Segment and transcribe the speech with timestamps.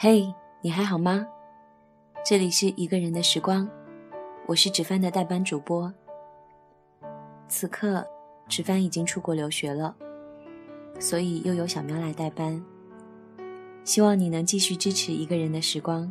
[0.00, 1.26] 嘿，你还好吗？
[2.24, 3.68] 这里是一个人的时光，
[4.46, 5.92] 我是芷帆的代班主播。
[7.48, 8.06] 此刻，
[8.48, 9.96] 芷帆已经出国留学了，
[11.00, 12.64] 所以又由小喵来代班。
[13.82, 16.08] 希望你能继续支持一个人的时光。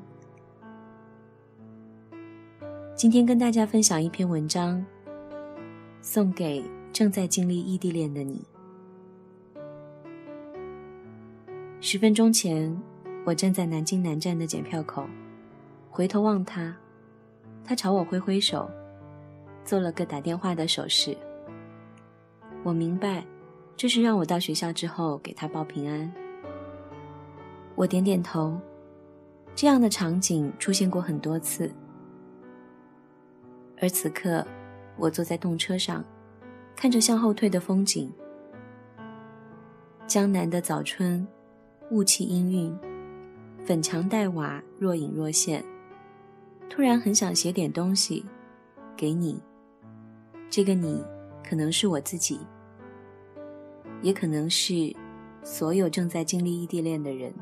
[2.94, 4.86] 今天跟大家分享一篇文章，
[6.02, 6.62] 送给
[6.92, 8.46] 正在经历异地恋的你。
[11.80, 12.78] 十分钟前。
[13.28, 15.06] 我站在南京南站的检票口，
[15.90, 16.74] 回头望他，
[17.62, 18.72] 他朝我挥挥手，
[19.66, 21.14] 做了个打电话的手势。
[22.64, 23.26] 我明白，
[23.76, 26.10] 这是让我到学校之后给他报平安。
[27.76, 28.58] 我点点头，
[29.54, 31.70] 这样的场景出现过很多次。
[33.82, 34.48] 而此刻，
[34.96, 36.02] 我坐在动车上，
[36.78, 38.10] 看着向后退的风景，
[40.08, 41.28] 江南的早春，
[41.92, 42.87] 雾气氤氲。
[43.68, 45.62] 粉墙黛瓦，若隐若现。
[46.70, 48.26] 突然很想写点东西，
[48.96, 49.44] 给你。
[50.50, 51.04] 这个你，
[51.44, 52.40] 可能是我自己，
[54.02, 54.96] 也可能是
[55.44, 57.34] 所有正在经历异地恋的人。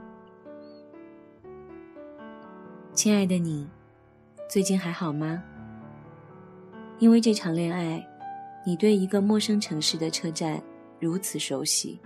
[2.95, 3.67] 亲爱的你，
[4.49, 5.43] 最近还好吗？
[6.97, 8.03] 因为这场恋爱，
[8.65, 10.59] 你对一个陌生城市的车站
[10.99, 11.99] 如此熟悉。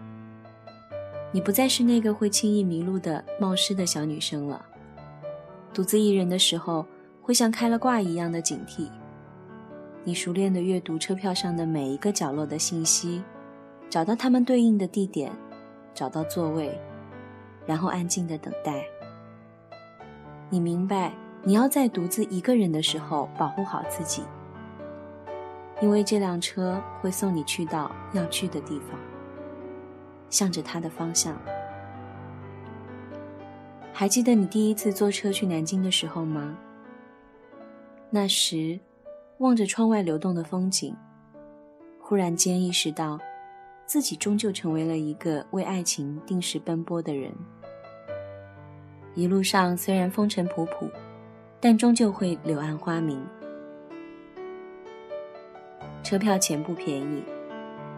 [1.31, 4.65] 你不再是那个会轻易迷路的冒失的小女生了。
[5.73, 6.85] 独自一人的时候，
[7.21, 8.89] 会像开了挂一样的警惕。
[10.03, 13.21] 你熟练地阅读车票上的每一个角落的信息，
[13.89, 15.31] 找到它们对应的地点，
[15.93, 16.79] 找到座位，
[17.67, 18.83] 然后安静地等待。
[20.49, 21.13] 你明白，
[21.43, 24.23] 你要在独自一个人的时候保护好自己，
[25.79, 28.99] 因为这辆车会送你去到要去的地方。
[30.29, 31.39] 向着他的方向。
[33.91, 36.57] 还记得你第一次坐车去南京的时候吗？
[38.09, 38.79] 那时，
[39.39, 40.95] 望着窗外流动的风景，
[41.99, 43.19] 忽然间意识到，
[43.85, 47.31] 自己终究成为了一个为爱情定时奔波的人。
[49.15, 50.89] 一路上虽然风尘仆仆，
[51.59, 53.21] 但终究会柳暗花明。
[56.01, 57.23] 车票钱不便宜。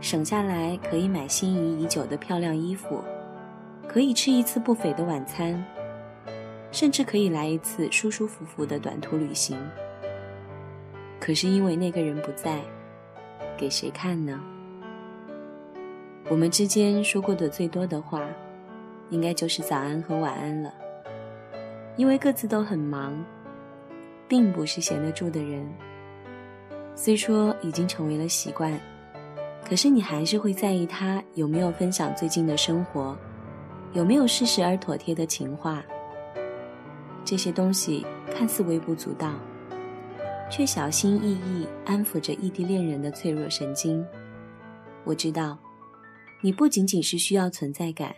[0.02, 3.04] 省下来可以买心仪已久的漂亮衣服，
[3.88, 5.64] 可以吃一次不菲的晚餐，
[6.72, 9.56] 甚至可以来一次舒舒服服的短途旅行。
[11.20, 12.60] 可是因为那个人不在，
[13.56, 14.42] 给谁看呢？
[16.30, 18.28] 我们之间说过的最多的话，
[19.12, 20.74] 应该就是早安和晚安了。
[21.96, 23.24] 因为各自都很忙，
[24.28, 25.64] 并不是闲得住的人。
[26.96, 28.74] 虽说已经成为了习惯。
[29.66, 33.18] 可是你还是会在意他有没有分享最近的生活，
[33.94, 35.82] 有没有适时而妥帖的情话。
[37.24, 39.34] 这些东西看似微不足道，
[40.50, 44.06] 却小心翼翼安抚着异地恋人的脆弱神经。
[45.06, 45.58] 我知道，
[46.42, 48.14] 你不仅仅是需要存在感，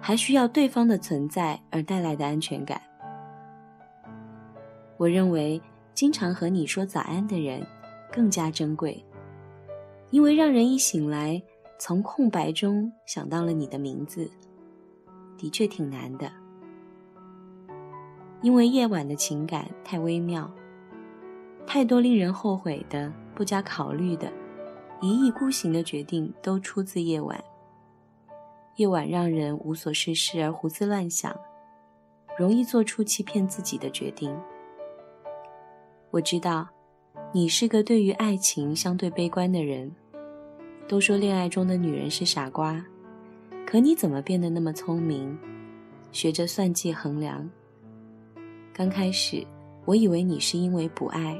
[0.00, 2.80] 还需要对方的存在而带来的安全感。
[4.96, 5.60] 我认为，
[5.92, 7.66] 经常和你说早安的人，
[8.10, 9.04] 更加珍贵。
[10.10, 11.42] 因为让人一醒来，
[11.78, 14.30] 从空白中想到了你的名字，
[15.36, 16.30] 的确挺难的。
[18.40, 20.50] 因为夜晚的情感太微妙，
[21.66, 24.32] 太多令人后悔的、不加考虑的、
[25.02, 27.42] 一意孤行的决定都出自夜晚。
[28.76, 31.36] 夜晚让人无所事事而胡思乱想，
[32.38, 34.34] 容易做出欺骗自己的决定。
[36.10, 36.66] 我知道。
[37.32, 39.94] 你是个对于爱情相对悲观的人，
[40.88, 42.82] 都说恋爱中的女人是傻瓜，
[43.66, 45.38] 可你怎么变得那么聪明，
[46.10, 47.48] 学着算计衡量？
[48.72, 49.46] 刚开始
[49.84, 51.38] 我以为你是因为不爱，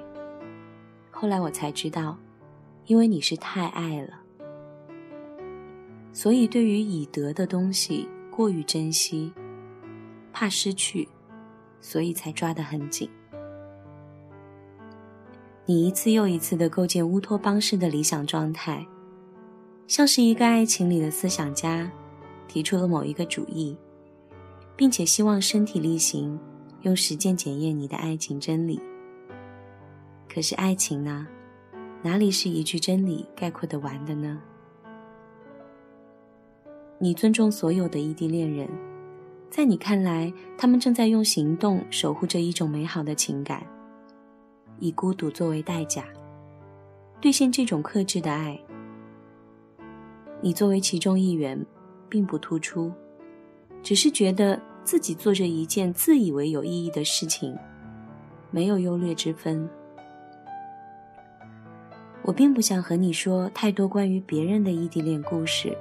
[1.10, 2.18] 后来我才知道，
[2.86, 4.20] 因为你是太爱了，
[6.12, 9.32] 所以对于已得的东西过于珍惜，
[10.32, 11.08] 怕失去，
[11.80, 13.08] 所以才抓得很紧。
[15.70, 18.86] 你一次又一次地构建乌托邦式的理想状态，
[19.86, 21.92] 像是一个爱情里的思想家，
[22.46, 23.76] 提出了某一个主义，
[24.74, 26.40] 并且希望身体力行，
[26.80, 28.80] 用实践检验你的爱情真理。
[30.26, 31.28] 可是爱情呢，
[32.00, 34.40] 哪里是一句真理概括得完的呢？
[36.98, 38.66] 你尊重所有的异地恋人，
[39.50, 43.62] 在你看来，他们正在用行动守护着一种美好的情感。
[44.78, 46.04] 以孤独作为代价，
[47.20, 48.58] 兑现这种克制的爱。
[50.40, 51.64] 你作为其中一员，
[52.08, 52.92] 并不突出，
[53.82, 57.56] 只是觉得自己做着一件自以为有意义的事情，
[58.50, 59.68] 没有优劣之分。
[62.22, 65.76] 我并不想和你说太多关于别人的异地恋故事。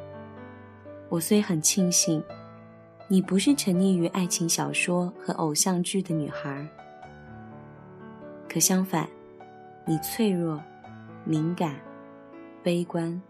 [1.09, 2.23] 我虽很庆幸，
[3.07, 6.65] 你不是沉溺于爱情小说和偶像剧的女孩，
[8.57, 9.07] 可相反，
[9.86, 10.59] 你脆弱、
[11.24, 11.75] 敏感、
[12.63, 13.21] 悲观，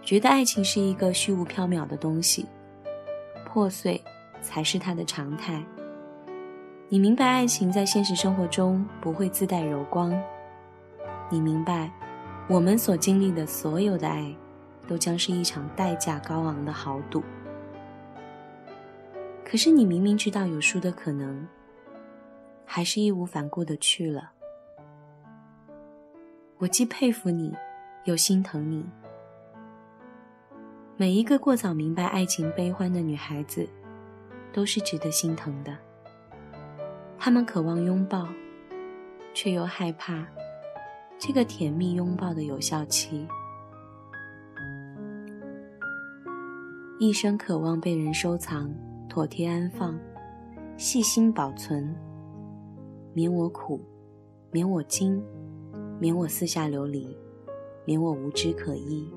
[0.00, 2.46] 觉得爱情是一个虚无缥缈的东西，
[3.44, 4.02] 破碎
[4.40, 5.62] 才是它的常态。
[6.88, 10.18] 你明白爱情在现实生活中不会自带柔光，
[11.28, 11.90] 你明白。
[12.48, 14.34] 我们所经历的所有的爱，
[14.88, 17.22] 都将是一场代价高昂的豪赌。
[19.44, 21.46] 可是你明明知道有输的可能，
[22.72, 24.30] 还是义无反顾的去了。
[26.58, 27.52] 我既佩服你，
[28.04, 28.88] 又心疼你。
[30.96, 33.68] 每一个过早明白爱情悲欢的女孩子，
[34.52, 35.76] 都是值得心疼的。
[37.18, 38.28] 她们渴望拥抱，
[39.34, 40.24] 却又害怕。
[41.18, 43.26] 这个甜蜜拥抱的有效期，
[47.00, 48.72] 一生渴望被人收藏、
[49.08, 49.98] 妥帖安放、
[50.76, 51.92] 细心保存，
[53.20, 53.78] 免我苦，
[54.50, 55.22] 免我惊，
[55.98, 57.14] 免我四下流离，
[57.84, 59.12] 免我无枝可依。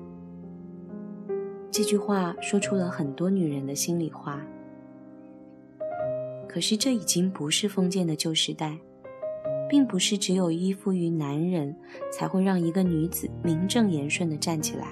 [1.70, 4.44] 这句话说出了很多女人的心里话。
[6.46, 8.78] 可是这已经不是封建的旧时代。
[9.66, 11.74] 并不是只有依附于男人
[12.12, 14.86] 才会让一个女子名正言顺地站起来，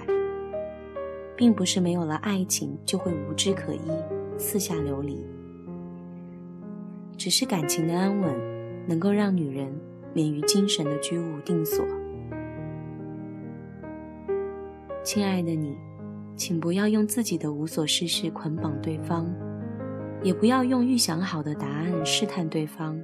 [1.37, 3.79] 并不是没有了爱情就会无枝可依、
[4.37, 5.23] 四下流离，
[7.15, 8.35] 只是感情的安稳
[8.87, 9.73] 能够让女人
[10.13, 11.85] 免于精神的居无定所。
[15.03, 15.77] 亲爱的你，
[16.35, 19.29] 请不要用自己的无所事事捆绑对方，
[20.21, 22.99] 也不要用预想好的答案试探对方。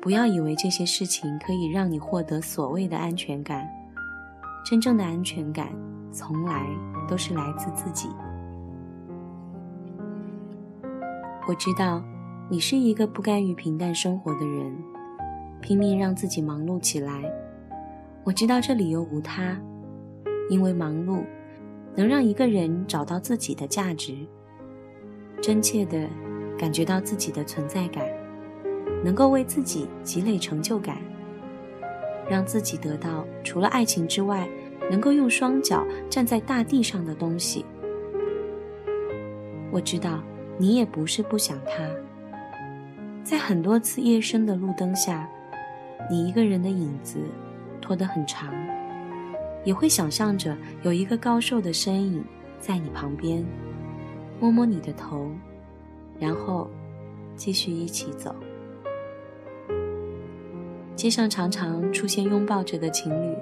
[0.00, 3.66] 不要以为这些事情可以让你获得所谓的安全感，
[4.64, 5.68] 真正的安全感
[6.12, 6.66] 从来
[7.08, 8.08] 都是来自自己。
[11.46, 12.02] 我知道
[12.50, 14.76] 你是一个不甘于平淡生活的人，
[15.62, 17.22] 拼命让自己忙碌起来。
[18.22, 19.58] 我知道这理由无他，
[20.50, 21.24] 因为忙碌
[21.94, 24.14] 能让一个人找到自己的价值，
[25.40, 26.06] 真切的
[26.58, 28.04] 感觉到自己的存在感。
[29.02, 30.98] 能够为自己积累成就感，
[32.28, 34.46] 让自己得到除了爱情之外，
[34.90, 37.64] 能够用双脚站在大地上的东西。
[39.70, 40.22] 我知道
[40.58, 41.86] 你也不是不想他，
[43.24, 45.26] 在很多次夜深的路灯下，
[46.10, 47.20] 你一个人的影子
[47.80, 48.54] 拖得很长，
[49.64, 52.22] 也会想象着有一个高瘦的身影
[52.60, 53.42] 在你旁边，
[54.38, 55.30] 摸摸你的头，
[56.20, 56.68] 然后
[57.34, 58.36] 继续一起走。
[60.94, 63.34] 街上常常出现拥抱着的情侣，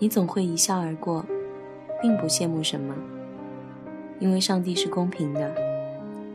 [0.00, 1.24] 你总会一笑而过，
[2.02, 2.92] 并不羡慕什么，
[4.18, 5.54] 因为上帝是公平的，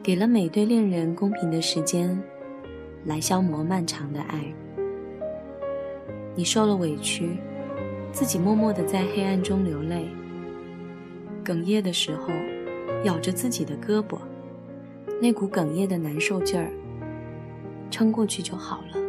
[0.01, 2.17] 给了每对恋人公平的时间，
[3.07, 4.43] 来消磨漫长的爱。
[6.35, 7.37] 你受了委屈，
[8.11, 10.07] 自己默默的在黑暗中流泪，
[11.43, 12.29] 哽咽的时候，
[13.05, 14.19] 咬着自己的胳膊，
[15.21, 16.69] 那股哽咽的难受劲儿，
[17.89, 19.01] 撑过去就好了。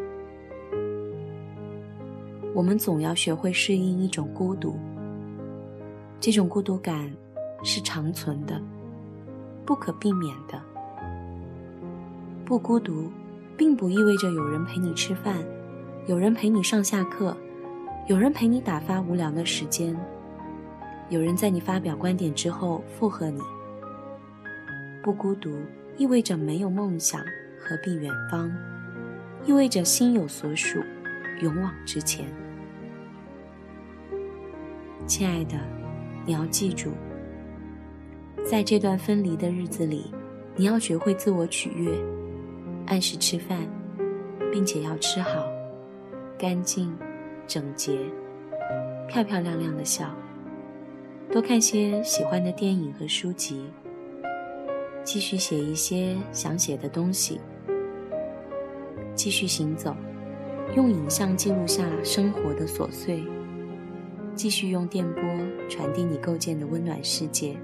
[2.55, 4.77] 我们总要学会适应一种孤独，
[6.21, 7.13] 这种孤独感
[7.63, 8.61] 是长存的，
[9.67, 10.61] 不可避免的。
[12.45, 13.11] 不孤独，
[13.59, 15.37] 并不意味着有人陪你吃饭，
[16.07, 17.37] 有人陪你上下课，
[18.07, 19.99] 有人陪你打发无聊的时间，
[21.09, 23.41] 有人在你发表观点之后附和你。
[25.03, 25.59] 不孤独，
[25.97, 27.21] 意味着没有梦想，
[27.59, 28.49] 何必远方？
[29.45, 30.79] 意味着心有所属，
[31.41, 32.27] 勇往直前。
[35.05, 35.59] 亲爱的，
[36.25, 36.93] 你要记住，
[38.49, 40.13] 在这段分离的日子里，
[40.55, 41.91] 你要学会自我取悦，
[42.89, 43.59] 按时吃饭，
[44.51, 45.47] 并且要吃好、
[46.39, 46.97] 干净、
[47.47, 47.99] 整洁、
[49.07, 50.11] 漂漂亮亮的笑。
[51.31, 53.71] 多看些喜欢的电影和书籍，
[55.05, 57.39] 继续写一些想写的东西，
[59.15, 59.95] 继续行走，
[60.75, 63.23] 用影像记录下生活的琐碎。
[64.35, 65.23] 继续用电波
[65.69, 67.55] 传递你构建的温暖世界。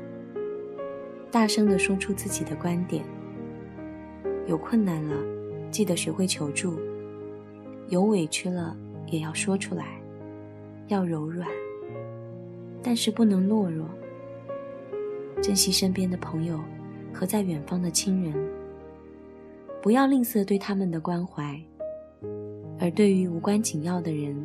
[1.30, 3.02] 大声地说出自己的观点。
[4.46, 5.16] 有困难了，
[5.70, 6.72] 记得学会求助；
[7.88, 10.00] 有委屈了，也要说出来。
[10.88, 11.48] 要柔软，
[12.82, 13.88] 但是不能懦弱。
[15.42, 16.60] 珍惜身边的朋友
[17.12, 18.34] 和在远方的亲人。
[19.82, 21.58] 不要吝啬对他们的关怀，
[22.78, 24.36] 而对于无关紧要的人，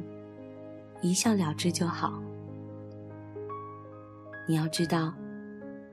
[1.02, 2.22] 一笑了之就好。
[4.48, 5.14] 你要知道，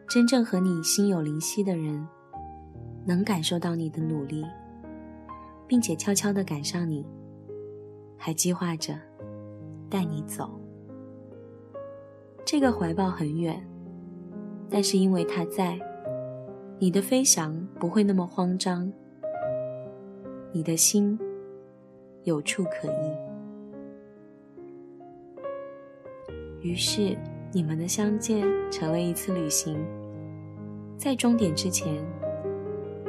[0.08, 2.06] 真正和你心有灵犀的人，
[3.06, 4.44] 能感受到你的努力，
[5.66, 7.06] 并且悄悄地赶上你，
[8.16, 8.98] 还计划着
[9.88, 10.50] 带你走。
[12.44, 13.64] 这个怀抱很远，
[14.68, 15.78] 但是因为他在，
[16.78, 18.92] 你的飞翔不会那么慌张，
[20.52, 21.18] 你的心
[22.24, 23.16] 有处可依。
[26.60, 27.16] 于是，
[27.52, 29.78] 你们的相见成了一次旅行，
[30.96, 32.04] 在终点之前，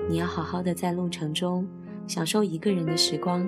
[0.10, 1.68] 你要好好的在路程中
[2.08, 3.46] 享受一个人的时光，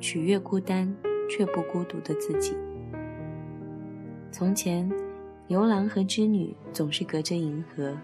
[0.00, 0.90] 取悦孤单
[1.28, 2.56] 却不孤独的自己。
[4.32, 4.90] 从前，
[5.46, 7.94] 牛郎和织女总是隔着银河，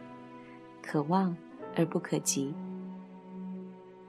[0.83, 1.35] 可望
[1.75, 2.55] 而不可及。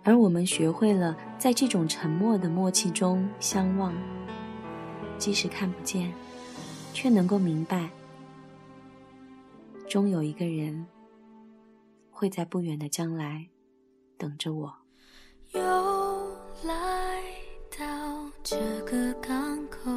[0.04, 3.94] 而我们学会了在这种沉默的默契中相望，
[5.18, 6.12] 即使看不见，
[6.92, 7.90] 却能够明白，
[9.88, 10.86] 终有一个人
[12.22, 13.48] 会在不远的将来
[14.16, 14.72] 等着我。
[15.54, 15.60] 又
[16.64, 17.24] 来
[17.76, 19.90] 到这个港口，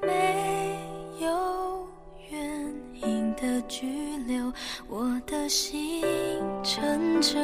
[0.00, 0.80] 没
[1.20, 1.86] 有
[2.30, 3.12] 原因。
[3.34, 4.52] 的拘留，
[4.88, 6.00] 我的心
[6.62, 7.36] 乘着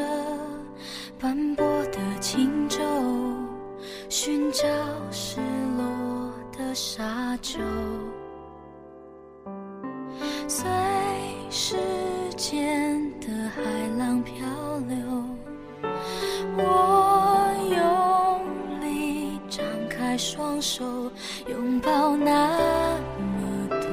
[1.19, 2.79] 斑驳的轻舟，
[4.09, 4.63] 寻找
[5.11, 5.41] 失
[5.77, 7.59] 落的沙洲，
[21.88, 23.88] 要那么多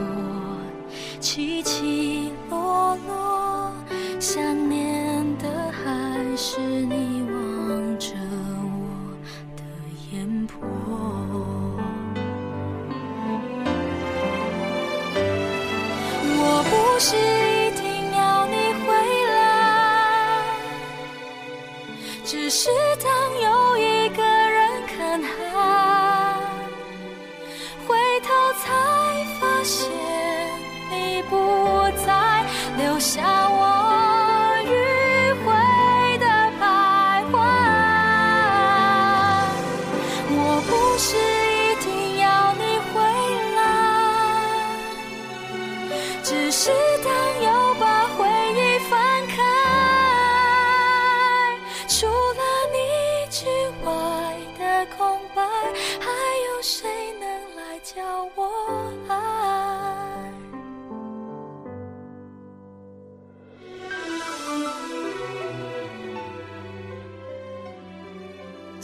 [32.96, 33.35] 留下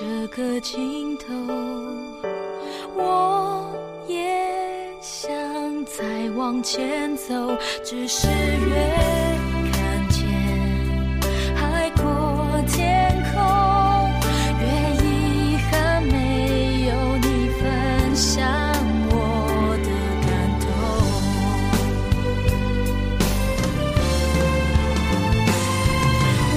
[0.00, 1.26] 这个尽头
[2.94, 3.68] 我
[4.06, 4.14] 也
[5.00, 5.28] 想
[5.86, 7.34] 再往前走
[7.82, 8.76] 只是越
[9.72, 10.22] 看见
[11.56, 13.42] 海阔天空
[14.60, 14.66] 越
[15.02, 18.46] 遗憾没有你分享
[19.10, 19.12] 我
[19.82, 19.90] 的
[20.28, 20.68] 感动。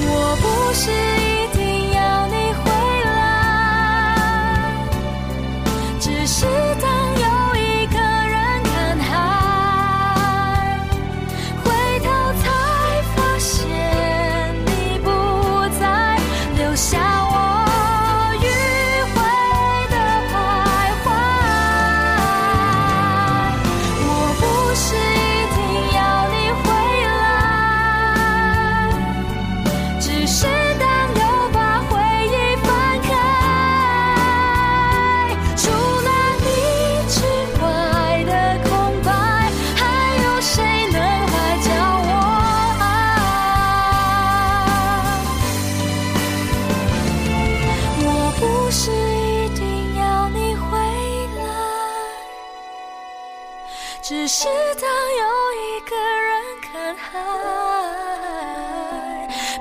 [0.06, 0.46] 我不
[0.76, 1.11] 是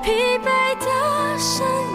[0.02, 1.89] 疲惫的身影。